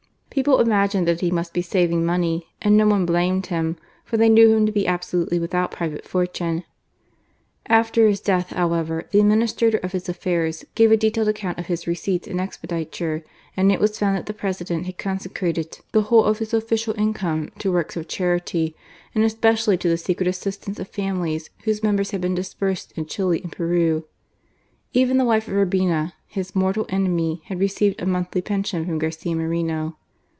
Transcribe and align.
People 0.33 0.61
imagined 0.61 1.05
that 1.09 1.19
he 1.19 1.29
most 1.29 1.53
be 1.53 1.61
saving 1.61 2.05
money, 2.05 2.47
and 2.61 2.77
no 2.77 2.87
one 2.87 3.05
blamed 3.05 3.47
him> 3.47 3.75
for 4.05 4.15
they 4.15 4.29
knew 4.29 4.55
him' 4.55 4.65
to 4.65 4.71
be 4.71 4.87
absolutely 4.87 5.37
withoat 5.37 5.71
private 5.71 6.05
forttme. 6.07 6.63
After 7.67 8.07
his 8.07 8.21
death, 8.21 8.51
howevN, 8.51 9.09
the 9.11 9.19
administrator 9.19 9.77
of 9.79 9.91
his 9.91 10.07
afbirs 10.07 10.63
gave 10.73 10.89
a 10.89 10.95
detailed 10.95 11.27
account 11.27 11.59
of 11.59 11.65
his 11.65 11.85
receipts 11.85 12.29
and 12.29 12.39
expenditure^ 12.39 13.23
and 13.57 13.73
it 13.73 13.81
was 13.81 13.91
foond 13.99 14.15
that 14.15 14.25
the 14.25 14.33
President 14.33 14.85
had 14.85 14.97
consecrated 14.97 15.79
t)ie 15.91 15.99
whole 16.01 16.23
of 16.23 16.39
bis 16.39 16.53
official 16.53 16.97
income 16.97 17.49
to 17.59 17.69
works 17.69 17.97
of 17.97 18.07
chaiky, 18.07 18.73
a^d 19.13 19.21
eq)ecially 19.35 19.77
to 19.81 19.89
the 19.89 19.97
secret 19.97 20.27
assistance 20.27 20.79
of 20.79 20.89
&milies 20.93 21.49
whose 21.65 21.83
members 21.83 22.11
had 22.11 22.21
been 22.21 22.35
dispersed 22.35 22.93
in 22.95 23.05
Chili 23.05 23.41
and 23.43 23.51
Peru, 23.51 24.05
Even 24.93 25.17
the 25.17 25.25
wife 25.25 25.49
of 25.49 25.55
Urbina, 25.55 26.13
his 26.25 26.55
mortal 26.55 26.85
enemy, 26.87 27.41
had 27.47 27.59
received 27.59 28.01
a 28.01 28.05
monthly 28.05 28.41
pension 28.41 28.85
from 28.85 28.97
Garcia 28.97 29.35
Moreno. 29.35 29.97